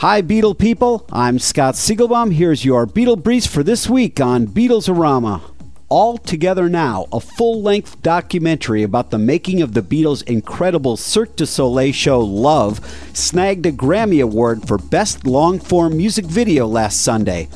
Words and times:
Hi, 0.00 0.20
Beatle 0.20 0.58
people. 0.58 1.06
I'm 1.10 1.38
Scott 1.38 1.72
Siegelbaum. 1.72 2.34
Here's 2.34 2.66
your 2.66 2.86
Beatle 2.86 3.22
Briefs 3.22 3.46
for 3.46 3.62
this 3.62 3.88
week 3.88 4.20
on 4.20 4.46
Beatlesorama. 4.46 5.40
All 5.88 6.18
Together 6.18 6.68
Now, 6.68 7.06
a 7.10 7.18
full 7.18 7.62
length 7.62 8.02
documentary 8.02 8.82
about 8.82 9.10
the 9.10 9.16
making 9.16 9.62
of 9.62 9.72
the 9.72 9.80
Beatles' 9.80 10.22
incredible 10.24 10.98
Cirque 10.98 11.34
du 11.36 11.46
Soleil 11.46 11.94
show 11.94 12.20
Love, 12.20 12.86
snagged 13.14 13.64
a 13.64 13.72
Grammy 13.72 14.22
Award 14.22 14.68
for 14.68 14.76
Best 14.76 15.26
Long 15.26 15.58
Form 15.58 15.96
Music 15.96 16.26
Video 16.26 16.66
last 16.66 17.00
Sunday. 17.00 17.48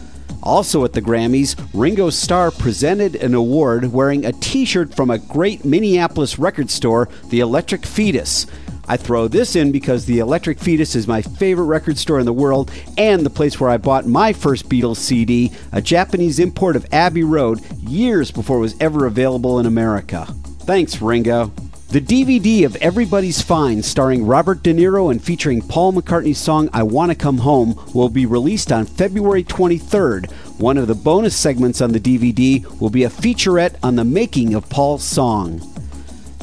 Also 0.43 0.83
at 0.87 0.95
the 0.95 1.03
Grammys, 1.03 1.63
Ringo 1.75 2.09
Starr 2.09 2.51
presented 2.51 3.17
an 3.17 3.35
award 3.35 3.93
wearing 3.93 4.25
a 4.25 4.33
t 4.33 4.65
shirt 4.65 4.97
from 4.97 5.11
a 5.11 5.19
great 5.19 5.67
Minneapolis 5.67 6.39
record 6.39 6.71
store, 6.71 7.11
the 7.29 7.41
Electric 7.41 7.85
Fetus. 7.85 8.47
I 8.91 8.97
throw 8.97 9.29
this 9.29 9.55
in 9.55 9.71
because 9.71 10.05
the 10.05 10.19
Electric 10.19 10.59
Fetus 10.59 10.97
is 10.97 11.07
my 11.07 11.23
favorite 11.23 11.67
record 11.67 11.97
store 11.97 12.19
in 12.19 12.27
the 12.27 12.33
world 12.33 12.73
and 12.99 13.25
the 13.25 13.31
place 13.31 13.61
where 13.61 13.71
I 13.71 13.77
bought 13.77 14.05
my 14.05 14.33
first 14.33 14.69
Beatles 14.69 14.97
CD, 14.97 15.53
a 15.71 15.81
Japanese 15.81 16.41
import 16.41 16.75
of 16.75 16.93
Abbey 16.93 17.23
Road, 17.23 17.61
years 17.79 18.33
before 18.33 18.57
it 18.57 18.63
was 18.63 18.75
ever 18.81 19.07
available 19.07 19.61
in 19.61 19.67
America. 19.67 20.25
Thanks, 20.63 21.01
Ringo. 21.01 21.53
The 21.91 22.01
DVD 22.01 22.67
of 22.67 22.75
Everybody's 22.77 23.41
Fine, 23.41 23.85
starring 23.85 24.27
Robert 24.27 24.65
De 24.65 24.75
Niro 24.75 25.13
and 25.13 25.23
featuring 25.23 25.63
Paul 25.63 25.93
McCartney's 25.93 26.39
song 26.39 26.69
I 26.73 26.83
Wanna 26.83 27.15
Come 27.15 27.39
Home, 27.39 27.81
will 27.95 28.09
be 28.09 28.27
released 28.27 28.73
on 28.73 28.87
February 28.87 29.45
23rd. 29.45 30.33
One 30.59 30.77
of 30.77 30.89
the 30.89 30.97
bonus 30.97 31.37
segments 31.37 31.81
on 31.81 31.93
the 31.93 32.01
DVD 32.01 32.65
will 32.81 32.91
be 32.91 33.05
a 33.05 33.09
featurette 33.09 33.77
on 33.85 33.95
the 33.95 34.05
making 34.05 34.55
of 34.55 34.69
Paul's 34.69 35.05
song. 35.05 35.61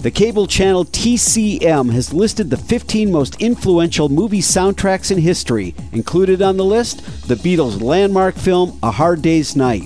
The 0.01 0.11
cable 0.11 0.45
channel 0.45 0.85
TCM 0.85 1.91
has 1.91 2.13
listed 2.13 2.51
the 2.51 2.57
15 2.57 3.11
most 3.11 3.41
influential 3.41 4.09
movie 4.09 4.41
soundtracks 4.41 5.11
in 5.11 5.17
history. 5.17 5.73
Included 5.91 6.39
on 6.39 6.55
the 6.55 6.63
list, 6.63 7.27
the 7.27 7.33
Beatles' 7.33 7.81
landmark 7.81 8.35
film 8.35 8.77
A 8.83 8.91
Hard 8.91 9.23
Day's 9.23 9.55
Night. 9.55 9.85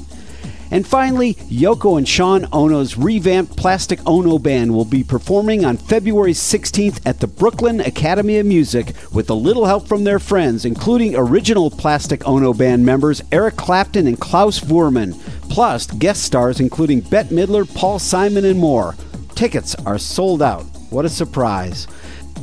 And 0.70 0.86
finally, 0.86 1.36
Yoko 1.36 1.98
and 1.98 2.08
Sean 2.08 2.46
Ono's 2.52 2.98
revamped 2.98 3.56
Plastic 3.56 4.00
Ono 4.06 4.38
Band 4.38 4.74
will 4.74 4.86
be 4.86 5.04
performing 5.04 5.64
on 5.64 5.78
February 5.78 6.34
16th 6.34 7.00
at 7.06 7.22
the 7.22 7.28
Brooklyn 7.28 7.80
Academy 7.80 8.38
of 8.38 8.46
Music 8.46 8.94
with 9.14 9.30
a 9.30 9.34
little 9.34 9.66
help 9.66 9.88
from 9.88 10.04
their 10.04 10.20
friends, 10.20 10.66
including 10.66 11.16
original 11.16 11.72
Plastic 11.72 12.28
Ono 12.28 12.54
Band 12.54 12.86
members 12.86 13.22
Eric 13.32 13.56
Clapton 13.56 14.08
and 14.08 14.20
Klaus 14.20 14.60
Voormann, 14.60 15.14
plus 15.50 15.88
guest 15.88 16.24
stars 16.24 16.60
including 16.60 17.00
Bette 17.00 17.34
Midler, 17.34 17.66
Paul 17.76 17.98
Simon, 17.98 18.44
and 18.44 18.60
more. 18.60 18.96
Tickets 19.42 19.74
are 19.88 19.98
sold 19.98 20.44
out. 20.44 20.62
What 20.92 21.04
a 21.04 21.10
surprise. 21.10 21.88